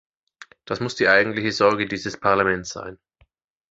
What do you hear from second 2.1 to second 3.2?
Parlaments sein.